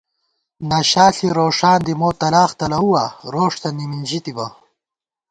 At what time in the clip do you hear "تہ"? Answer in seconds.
3.61-3.69